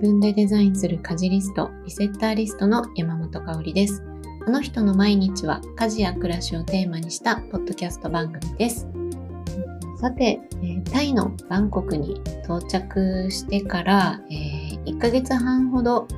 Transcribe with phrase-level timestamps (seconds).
[0.00, 4.02] 分でデザインする家事リスト、リセッターリストの山本香里です。
[4.46, 8.88] あの人の毎日は家事や暮らしをテーマにしたポッドキャスト番組です。
[10.00, 16.08] さて、えタイのバンコクに到着してから、えー、1ヶ月半ほど、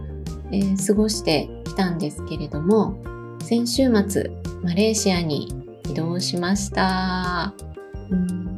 [0.53, 2.96] えー、過ごしてきたんですけれども、
[3.41, 4.30] 先週末、
[4.62, 5.53] マレーシアに
[5.91, 7.53] 移動しました。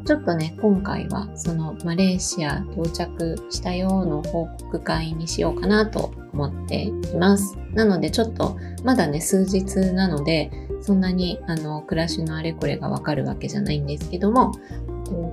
[0.05, 7.57] ちょっとね、今回はそのマレーシア到着したようの報告会にしようかなと思っています。
[7.73, 10.51] なのでちょっとまだね、数日なので、
[10.83, 14.53] そんなにあの暮らしのあれこれがわかるわけじゃないんですけども、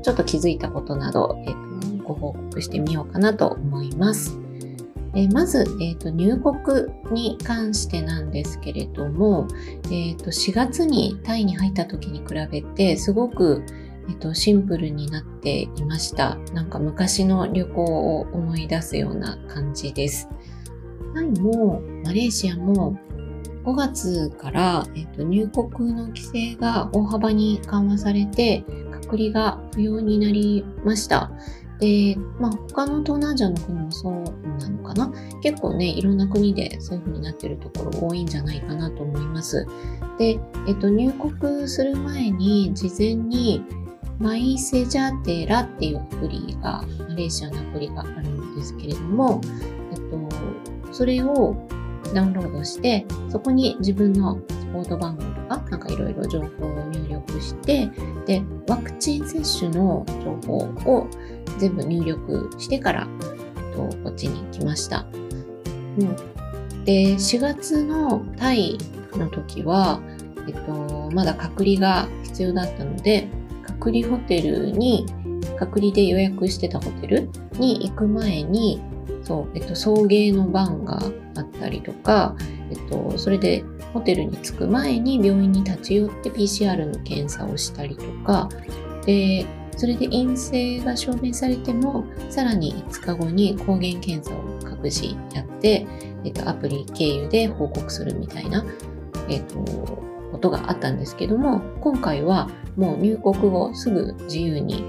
[0.03, 4.38] ちょっと気づいたことなど、えーと、ご報告してみようかなと思います。
[5.13, 9.48] え、まず、えーと、入国に関してなんですけれども、
[9.85, 13.63] えーと、4月にタイに入った時に比べてすごく、
[14.12, 16.35] えー、とシンプルになっていました。
[16.54, 20.27] なんか昔の旅行を思い出すような感じです。
[21.13, 22.98] タイもマレーシアも
[23.63, 31.32] 5月から、えー、と入国の規制が大幅に緩和されて隔離が不要になりました。
[31.79, 34.13] で、まあ、他の東南アジアの国もそう
[34.59, 39.65] なのかな結構ね、いろんな国でそういう風になってるところ多いんじゃないかなと思います。
[40.20, 43.63] で、えっと、入国する前に事前に
[44.21, 49.41] マイセジャテラっていうアプリが、マレーシアのアプリがあるんですけれども、
[49.91, 49.99] えっ
[50.87, 51.55] と、それを
[52.13, 57.89] ダウンロードして、そこに自分のスポート番号とか、なんかいろいろ情報を入力して、
[58.27, 61.07] で、ワクチン接種の情報を
[61.57, 63.07] 全部入力してから、
[63.57, 65.07] えっと、こっちに来ました。
[65.97, 66.16] うん、
[66.85, 68.77] で、4月のタイ
[69.13, 69.99] の時は、
[70.47, 73.27] えっと、まだ隔離が必要だったので、
[73.63, 75.06] 隔離ホテルに、
[75.57, 77.29] 隔離で予約してたホテル
[77.59, 78.81] に行く前に、
[79.23, 80.99] そう、えっと、送迎の番が
[81.35, 82.35] あったりとか、
[82.69, 83.63] えっと、それで
[83.94, 88.49] ホテルに着く前に病院に立ち寄って PCR の検査をしたりとか、
[89.05, 89.45] で、
[89.78, 95.85] それで陰性が証明されても、さらに5日後に抗原検査を各自やって、
[96.23, 98.66] えっと、アプリ経由で報告するみたいな、
[99.29, 104.83] えっと、ことがあったんですけども、今回はもう入国後すぐ自由に、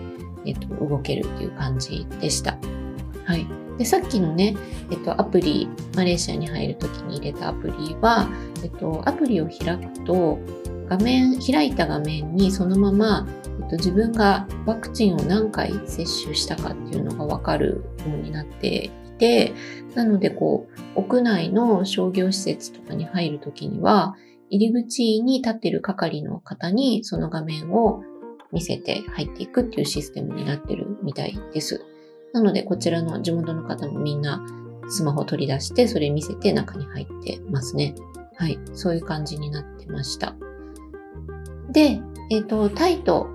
[0.46, 2.56] えっと、動けるっていう感じでした。
[3.24, 3.46] はい。
[3.78, 4.56] で、さっきのね、
[4.90, 8.28] えっと、アプリ、マレーシアに入るときに入れたアプリは、
[8.62, 10.38] えっと、アプリを開くと、
[10.88, 13.26] 画面、開いた画面にそのまま、
[13.60, 19.54] えっと、自分がワクチンを何回接種したかっていうのがわかるようになっていて、
[19.94, 24.16] なので、こう、屋内の商業施設とかに入るときには、
[24.52, 28.02] 入り口に立ってる係の方にその画面を
[28.52, 31.82] 見せて入っていくっていうシステムになってるみたいです。
[32.34, 34.44] なので、こちらの地元の方もみんな
[34.88, 37.94] スマホ取り出して、それ見せて中に入ってますね。
[38.36, 38.58] はい。
[38.74, 40.34] そういう感じになってました。
[41.70, 43.28] で、えっ、ー、と、タイと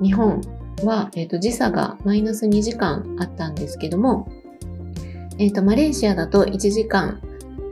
[0.00, 0.40] 日本
[0.84, 4.30] は、えっ、ー、と、時差がマイナス2時間あったんですけども、
[5.38, 7.20] えっ、ー、と、マレーシアだと1時間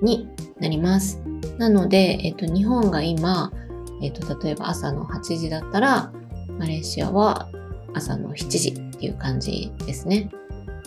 [0.02, 0.28] に
[0.58, 1.27] なります。
[1.58, 3.52] なので、えっ、と、日本が今、
[4.02, 6.12] えっ、と、例えば朝の8時だったら、
[6.58, 7.48] マレーシアは
[7.94, 10.30] 朝の7時っていう感じですね。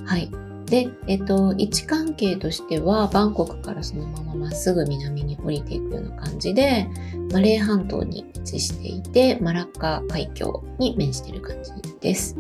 [0.06, 0.30] はい。
[0.66, 6.88] で、えっと、位置関係としては、バンコクからそのまままっすぐ南に降りていくような感じで、
[7.34, 12.38] マレー半島に位置していて、マラッカ海峡に面している感じです。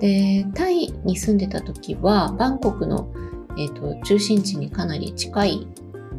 [0.00, 3.12] で、タイに住んでた時は、バンコクの、
[3.58, 5.66] えっと、中心地にかなり近い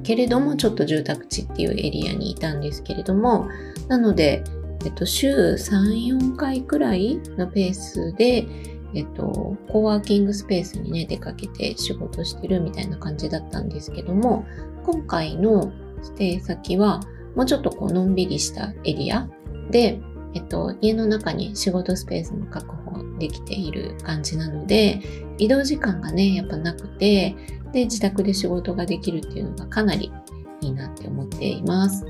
[0.04, 3.48] けれども、ちょっと住宅地っていうエリアにいたんですけれども、
[3.88, 4.44] なので、
[4.86, 8.46] えっと、週3、4回くらいのペースで、
[8.94, 14.46] えっと、コワーキングスペースにね、出かけて仕事してるみたいな感じだったんですけども、
[14.86, 15.72] 今回の
[16.02, 17.02] ステイ先は、
[17.36, 19.28] もうちょっとこう、のんびりしたエリア
[19.72, 20.00] で、
[20.34, 25.02] えっと、家の中に仕事スペースも確保できている感じなので、
[25.38, 27.36] 移動時間がね、やっぱなくて、
[27.78, 30.12] で、自宅で仕事ができるっていうのがかなり
[30.62, 32.04] いいなって思っています。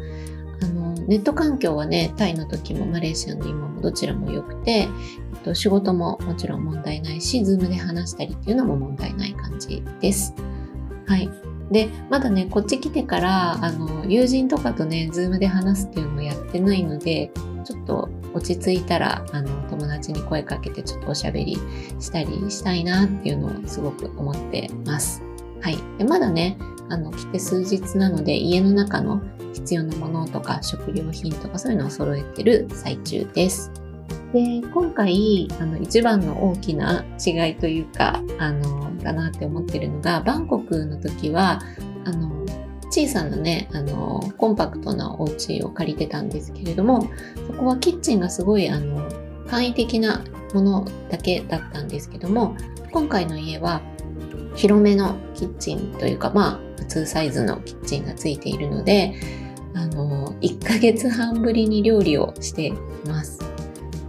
[0.61, 4.87] あの、ネット環境はね、タイの時もマレーシアの今もどちらも良くて、えっ
[5.43, 10.33] と、仕事ももちろん問題ないし、ズームで話したりっていうのも問題ない感じです。
[11.05, 11.29] はい。
[11.69, 17.29] で、まだね、こっち来てから、あの、友人とかとね、ズームで話すっていうのをやってないので、
[17.65, 21.57] ちょっと落ち着いたら、あの、友達に声かけてちょっとおしゃべり
[21.99, 25.26] したりしたいなっていうのをすごく思ってます。
[25.62, 25.77] はい。
[25.98, 26.57] でまだね、
[26.89, 29.21] あの、来て数日なので、家の中の
[29.54, 33.71] 必要なものとか食料品とかそういうのを揃えてる最中です。
[34.33, 41.62] で、今回、あの、一番の大きな違いというか、あの、だなって思ってるのが、バンコクの時は、
[42.06, 42.45] あの、
[42.89, 47.07] 小さなね、あの、コンパクトなお家を借りてたんですけれども、
[47.48, 49.07] そこはキッチンがすごい、あの、
[49.48, 50.24] 簡易的な
[50.54, 52.56] ものだけだったんですけども、
[52.92, 53.81] 今回の家は
[54.57, 59.15] 広めのキッチンというか、まあ、普通サイズのキッチンがついているので、
[59.74, 62.74] あの、1ヶ月半ぶりに料理をしてい
[63.06, 63.39] ます。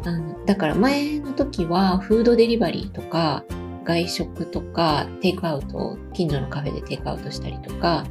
[0.05, 3.45] あのだから前の時はフードデリバリーとか
[3.85, 8.05] 外食とかテイクアウト近所のカフェでテイクアウトしたりとか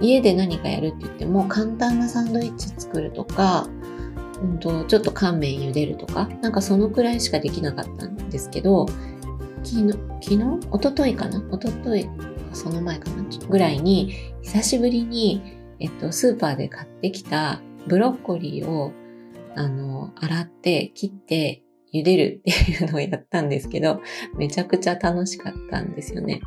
[0.00, 3.68] 家で何かやるって言っても簡単なサンドイッチ作るとか、
[4.42, 8.86] うんと、ちょっと乾麺茹でるとかなんかそのくらいしかできなかったんですけど
[9.62, 9.92] 昨日
[10.22, 10.38] 昨日？
[10.72, 11.38] 一昨日かな？
[11.52, 12.08] 一昨日
[12.52, 13.24] その前かな？
[13.48, 15.42] ぐらいに久しぶりに、
[15.78, 18.92] えっと、スーパーで買ってきたブロッコリーを
[19.56, 24.00] あの、洗って切って茹でるっていうのをやったんですけど、
[24.36, 26.40] めちゃくちゃ楽しかったんですよね。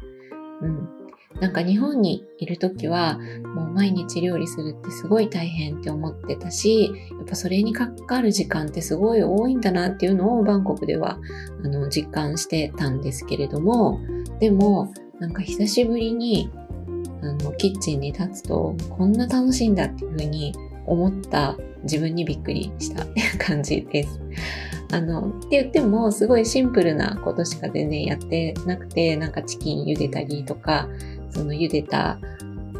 [0.62, 0.90] うん。
[1.42, 3.20] なんか日本にいる時は
[3.56, 11.20] もう毎日料理するってすごい大変って思ってたし、やっぱそれにかかる時間ってすごい多いんだなっていうのをバンコクでは
[11.64, 14.00] あの実感してたんですけれども、
[14.40, 16.50] でもなんか久しぶりに
[17.22, 20.54] あのキッチンに立つとこんな楽しいんだっていうふうに
[20.86, 24.20] 思った自分にびっくりしたっていう感じです。
[24.92, 30.88] あの、って言っても、すごいシンプルなことしか全然やってなくて、なんかチキン茹でたりとか、
[31.34, 32.20] その茹でた、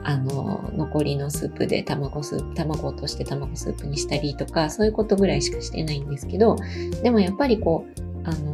[0.04, 6.58] あの、残りのスープで卵スープ、卵を落として卵スープにしたりとか、そういうことぐらいしかしてないんですけど、
[7.02, 8.54] でもやっぱりこう、あの、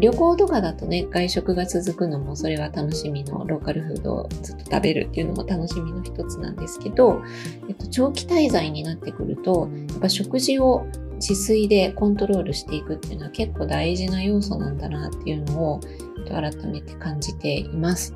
[0.00, 7.22] 旅行とかだとね、外食が続くのもそれは楽しみのローカルフードをずっと食べるっていうのも楽しみの一つなんですけど、
[7.68, 15.80] えっと、長期滞在になってくると、やっぱ食事を自炊でコントロールしていくっていうのは結構大事な要素なんだなっていうのを、
[16.28, 18.14] 改めて感じています。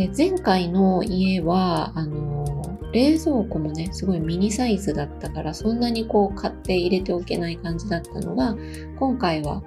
[0.00, 8.56] で、前回の家は、あの、冷蔵庫もね、すごいミニサイズだったから、そんなにこう買って入れておけない感じだったのが、
[8.98, 9.62] 今回は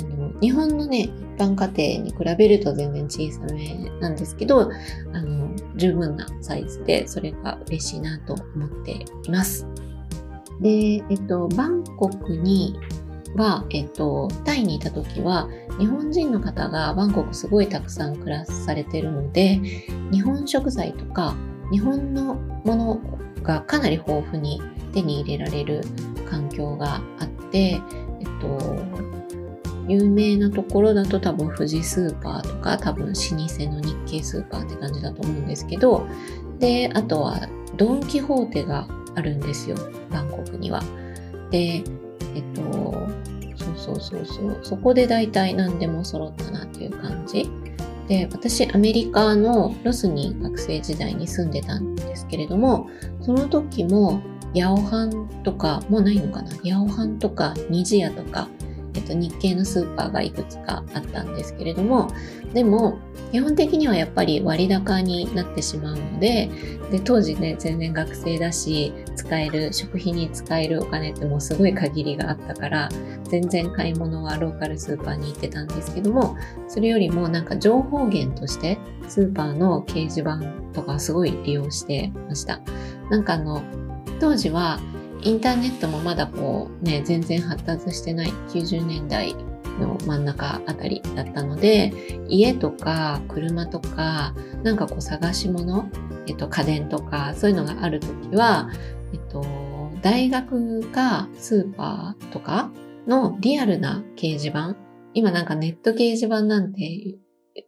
[0.00, 4.72] あの日本のね、一般家庭に比べると全然小さめなんですけど、
[5.12, 9.68] あの、十分なサイズで、それが嬉しいなと思っています。
[10.60, 12.76] で、えっと、バンコクに
[13.36, 15.48] は、えっと、タイにいた時は、
[15.78, 19.60] 日本人の方がバンコクすごいたくさん暮らされてるので、
[20.10, 21.36] 日本食材とか、
[21.70, 22.34] 日本の
[22.64, 23.00] もの
[23.42, 24.60] がかなり豊富に
[24.92, 25.82] 手に入れられる
[26.28, 27.80] 環境があって、えっ
[28.40, 28.76] と、
[29.88, 33.24] 有名なところだと多分富士スーパーとか多分老舗
[33.72, 36.06] の日系スーパーって感じだと思うんですけど
[36.58, 39.76] であとはドン・キホーテがあるんですよ
[40.10, 40.82] バンコクには。
[41.50, 41.84] で
[42.34, 43.05] えっと
[43.86, 47.48] そうそうそうそこで大体何でも揃ったなっていう感じ。
[48.08, 52.88] で私アメリカのロスに学生時代に住んでたんですけれども
[53.20, 54.20] その時も
[54.54, 58.48] ヤオハンとかもうないのかなヤオハンとかニジヤとか
[58.96, 62.10] えっと、日系のスーパーがいくつかあったんですけれども、
[62.54, 62.98] でも、
[63.32, 66.48] 基本的にはやっぱり割高になってしまうので、
[66.90, 72.88] で、当時ね、全然学生だし、使える、食費に使えるお金ってもうすごい限りがあったから、
[73.24, 76.36] 全然買い物はローカルスーパーに行ってたんですけども、
[76.68, 80.38] それよりもなんか情報源として、スーパーの掲示板
[80.72, 82.60] とかすごい利用してました。
[83.10, 83.62] なんかあの、
[84.20, 84.80] 当時は
[85.22, 89.34] インターネットもまだこうね、全然発達してない90年代
[89.80, 91.92] の真ん中あたりだったので、
[92.28, 95.88] 家とか車とか、なんかこう探し物、
[96.26, 98.70] えっと、家電とか、そういうのがあるときは、
[99.12, 99.44] えっと、
[100.02, 102.70] 大学かスーパーとか
[103.06, 104.76] のリアルな掲示板、
[105.14, 107.16] 今なんかネット掲示板なんて、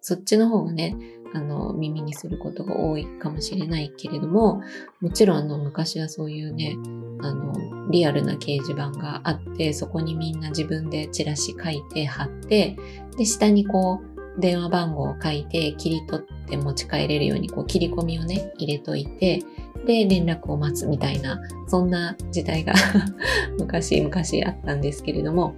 [0.01, 0.97] そっちの方がね、
[1.35, 4.63] あの、耳にすることが多いかもしれないけれども、
[5.01, 6.77] もちろんあの、昔はそういうね、
[7.21, 7.53] あの、
[7.91, 12.77] リアルな掲示板があって、そこにみんな自分でチラシ書いて貼って、
[13.17, 19.41] で、下にこう、電話番号を書いて、切り取って持ち帰れるように、こう、切り込みをね、入れといて、
[19.87, 22.75] で、連絡を待つみたいな、そんな時代が
[23.59, 24.15] 昔々
[24.47, 25.55] あったんですけれども、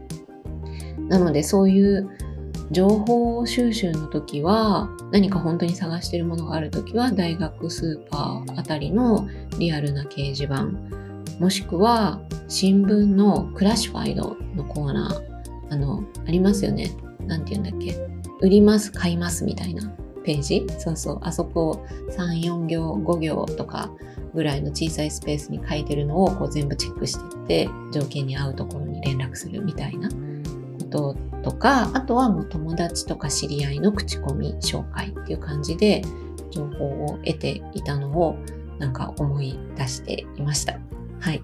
[1.09, 2.09] なのでそういう
[2.71, 10.69] 情報収集の時は何か本当に探してるものがある時は大学スーパーあたりのリアルな掲示板
[11.41, 16.91] もしくは新聞のクラシファイドのコーナーあのありますよね。
[17.27, 17.97] 何て言うんだっけ？
[18.41, 19.89] 売ります買いますみたいな。
[20.25, 20.67] ページ？
[20.79, 21.19] そうそう。
[21.23, 23.91] あそこ34行5行とか
[24.35, 30.09] ぐらいの小さいスペースに書いてるのをこう全部チェックしていって条件に合うところに連絡するみたいな
[30.79, 36.03] 人ととか、あとはもう友達とか知り合いの口コミ紹介っていう感じで
[36.51, 38.37] 情報を得ていたのを
[38.79, 40.79] なんか思い出していました。
[41.21, 41.43] はい。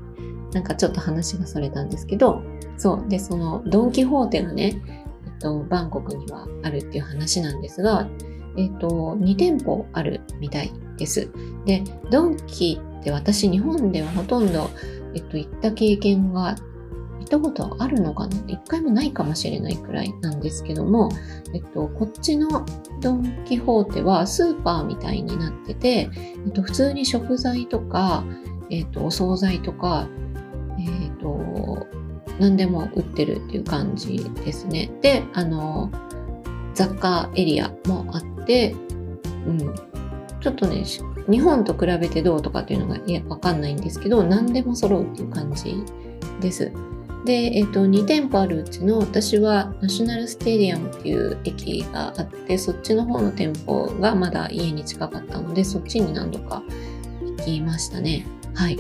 [0.52, 2.42] なんかちょっと話がそれたんですけど、
[2.76, 3.08] そう。
[3.08, 4.80] で、そのドン・キホーテがね、
[5.26, 8.08] えっと、バンコクにはあるっていう話なんですが、
[8.56, 11.30] えっと、2店舗あるみたいです。
[11.66, 14.70] で、ドンキって私日本ではほとんど、
[15.14, 16.56] えっと、行った経験が
[17.18, 18.37] 行ったことあるのかな？
[18.46, 21.11] 一回もないかもしれないくらいなんですけども、
[21.54, 22.64] えっと、こっちの
[23.00, 28.25] ドン・キホーテはスーパーみたいになってて、えっと、普通に食材とか、
[28.70, 30.08] えっと、お惣菜とか、
[30.78, 31.87] えっと、
[32.38, 34.90] 何でも売ってるっていう感じですね。
[35.02, 35.90] で、あの、
[36.75, 38.75] 雑貨エリアもあって、
[39.46, 39.58] うん、
[40.40, 40.85] ちょっとね、
[41.28, 45.82] 日本と比べてどうとかっていうのがいやわかんないんですけど、何でも揃うっていう感じ
[46.40, 46.70] です。
[47.25, 56.62] で、えっ、と、2店舗あるうちの私はナショナルステディアムっていう駅があって、そっちの方の店舗がまだ家に近かったので、そっちに何度か
[57.38, 58.26] 行きましたね。
[58.54, 58.78] はい。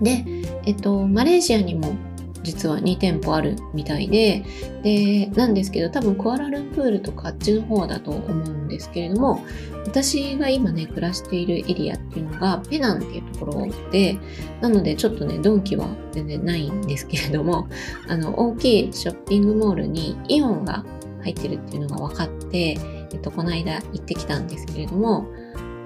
[0.00, 0.24] で、
[0.64, 1.94] えっと、マレーシアにも
[2.42, 4.44] 実は2店舗あるみたいで、
[4.82, 9.44] で、なんですけど、多分クアラルンプールとかあっちの方だと思うんですけれども、
[9.86, 14.18] 私が今ね、暮らしているエリアっていうのがペナンっていうところで、
[14.60, 17.68] なのでちょっとね、ドンキは全然ないんですけれども、
[18.08, 20.84] あの、大きいショッピングモールにイオンが
[21.22, 22.78] 入ってるっていうのが分かって、
[23.12, 25.26] えっと、この間行ってきたんですけれども、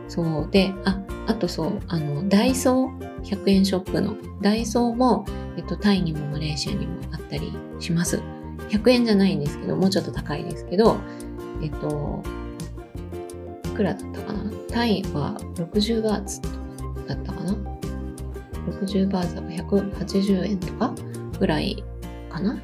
[0.08, 5.24] そうで、あ、あとそう、あの、ダイソー、100円ショップのダイソーも、
[5.56, 8.20] えっと、タイにもマレーシアにもあったりします。
[8.68, 10.96] 100円じゃないんですけど、もうちょっと高いですけど、
[11.62, 12.22] えっと、
[13.64, 14.50] いくらだったかな？
[14.70, 16.40] タイは60バーツ
[17.06, 17.52] だったかな
[18.68, 20.94] ?60 バーツは180円とか
[21.38, 21.82] ぐらい
[22.30, 22.58] かな？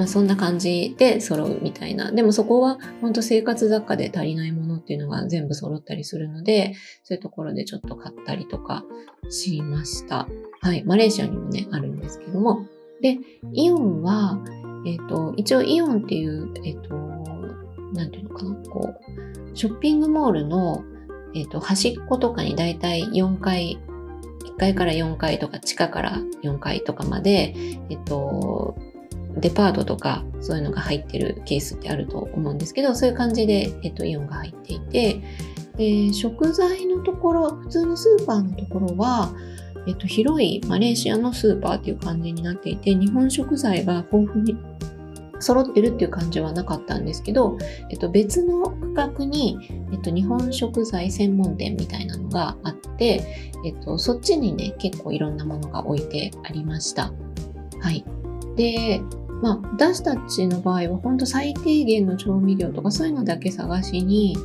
[0.00, 2.10] まあ、そんな感じで揃うみたいな。
[2.10, 8.82] でもそこは本当生活雑貨で足りないものっていうのが全部揃ったりするので、そういうところでちょっと買ったりとか
[9.28, 10.26] しました。
[10.62, 10.84] はい。
[10.84, 12.64] マレーシアにもね、あるんですけども。
[13.02, 13.18] で、
[13.52, 14.42] イオンは、
[14.86, 16.94] えっ、ー、と、一応イオンっていう、えっ、ー、と、
[17.92, 20.82] なんていうのかな、こう、ショッピングモールの、
[21.34, 23.78] えっ、ー、と、端っことかにだいたい4階
[24.46, 27.54] 1階から4階とか地下から4階とかまで、
[27.90, 28.76] えっと、
[29.36, 35.22] デパートとかそういうのが入ってるケースってあると思うんですけど、そういう感じで、えっと、イオンが入っていて、
[35.76, 39.32] で食材のところ、普通のスーパーのところは、
[39.86, 44.56] えっと、広いマレーシアのスーパーっていう感じになっていて、日本食材が豊富に
[45.40, 47.56] 揃ってるっていう感じはなかったんですけど、
[47.90, 49.58] えっと、別の区画に、
[49.92, 53.24] えっと、日本食材専門店みたいなのがあって、
[53.64, 57.12] えっと、そっちにね、結構いろんなものが置いてありました。
[57.80, 58.04] はい。
[58.56, 59.00] で、
[59.42, 64.36] まあ、私たちの場合は本当最低限の調味料とかそういうのだけ探しに、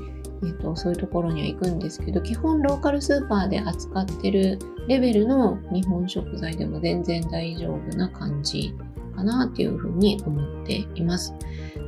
[0.43, 8.74] えーと、そういうところには行くんですけど基本ローカルスーパーで扱ってるレベルの日本食材でも全然大丈夫な感じ
[9.15, 11.33] かなっていうふうに思っています。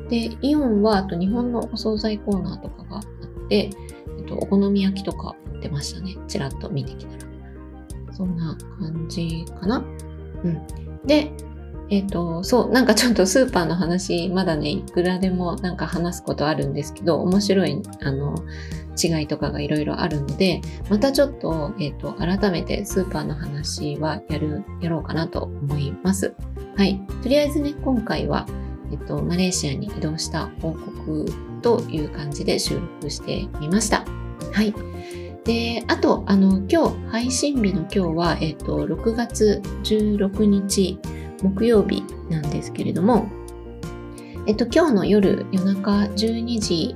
[0.10, 3.04] で、イオンはあと日本のお惣菜コーナーとかがあっ
[3.50, 3.70] て、
[4.20, 6.16] えっと、お好み焼きとか売ってましたね。
[6.28, 7.28] ちらっと見てきたら。
[8.14, 9.84] そんな感じかな。
[10.44, 10.62] うん。
[11.06, 11.32] で、
[11.90, 18.36] えっ、ー、と、そう、なんかちょっとスーパーの話、まだね、いくらでもなんか話すことあるんですけど、面白い、あの、
[19.02, 26.36] 違いとかがいろいろあるので、またちょっと、えっ、ー、と、改めてスーパーの話はやる、やろうかなと思います。
[26.76, 27.00] はい。
[27.24, 28.46] とりあえずね、今回は、
[28.92, 31.26] えっ、ー、と、マレーシアに移動した報告
[31.62, 34.04] という感じで収録してみました。
[34.52, 34.74] はい。
[35.46, 41.00] で、あと、あの、今日、配信日の今日は、えっ、と、6月16日、
[41.42, 43.30] 木曜日なんですけれども、
[44.48, 46.96] えっと、今日の夜、夜中12時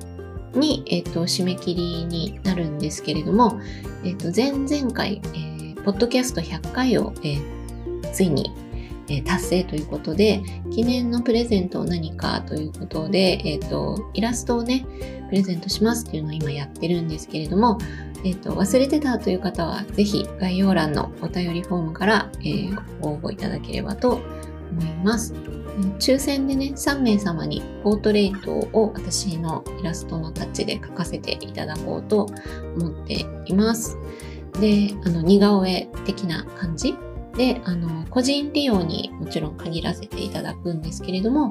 [0.53, 3.59] に、えっと、締め切りになるんですけれども、
[4.03, 8.53] えっと、前々回、えー、ポッドキャスト100回を、えー、ついに、
[9.09, 14.85] えー、達成ということで、記念のプレゼントを何かということで、えっ、と、イラストをね、
[15.29, 17.77] プレゼントしますっていうのを今やってるんですけれども、
[18.23, 24.21] えっ、と、忘れてたという方は、ぜひ概要欄のお便りフォームから、えー、応募いただければと
[24.71, 25.33] 思います。
[25.99, 32.27] 抽選でね、3名様にポートレートを私のイラストのタッチで描かせていただこうと
[32.77, 33.97] 思っています。
[34.59, 36.95] で、あの、似顔絵的な感じ？
[37.35, 41.49] で、あの、個人利用にもちろん限らせていただくんですけれども、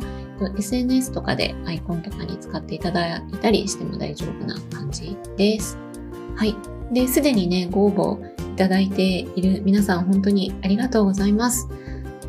[0.59, 5.90] SNS とかでアイコンとかに使っていただいたりしても大丈夫な感じです。
[6.37, 6.57] はい。
[6.93, 11.69] で、すでにね、ご応募いただいている皆さん本当にありがとうございます。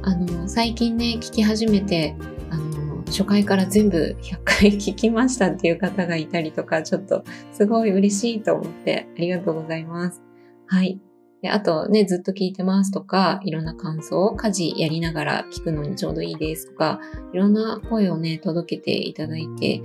[0.04, 2.16] あの、最近ね、聞き始めて、
[2.50, 10.22] あの、初回から全部100回聞きましたっていう方がいたりとか、ちょっとすごい嬉しいと思ってありがとうございます。
[10.68, 11.00] はい。
[11.42, 17.00] であとね、ずっと聞いてますとか、いろんな感想を、家事やりながら聞くのにちょうどいいですとか、
[17.34, 19.82] いろんな声をね、届けていただいて、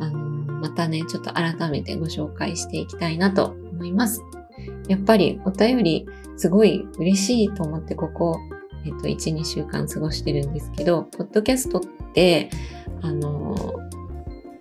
[0.00, 4.22] あの、またね、ちょっと改めてご紹介していきたいなと思います。
[4.88, 8.38] やっぱりお便りすごい嬉しいと思ってここ、
[8.84, 11.80] えっと、1、2週間過ごしてるんですけど、ポッドキャストっ
[12.12, 12.50] て、
[13.02, 13.74] あの、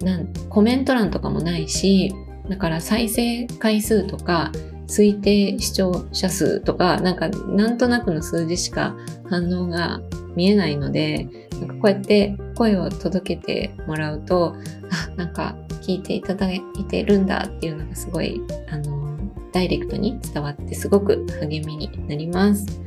[0.02, 2.14] なんコメント欄とかもないし、
[2.50, 4.52] だから再生回数とか、
[4.88, 8.96] 推定視聴者数とか、なんかなんとなくの数字しか
[9.30, 10.02] 反応が
[10.36, 11.28] 見えないので、
[11.60, 14.56] なんかこうやって声を届けてもらうと、
[14.92, 19.18] あ、なんか聞いていただいてるんだっていうのがすごい、あの、
[19.52, 22.82] ダイレクトに伝わってすごく励みになります。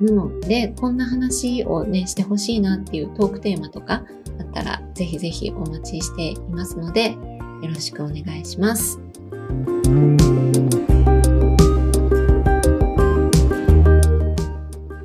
[0.00, 4.02] なので、こんな話をね、してほしいなっていうトークテーマとか
[4.38, 7.18] あったら、ぜひぜひお待ちしていますので、よ
[7.68, 8.98] ろしくお願いします。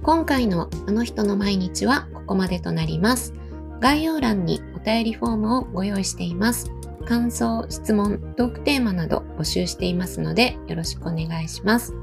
[0.02, 3.34] 今回のあの人の毎日はここまでとなります。
[3.80, 6.72] 概要欄にお便りフォームをご用意しています。
[7.06, 11.94] 感想、質問、トークテーマなど募集していますのでよろしくお願いします。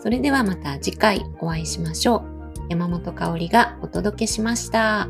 [0.00, 2.22] それではまた次回お会いしましょう。
[2.68, 5.08] 山本香里がお届けしました。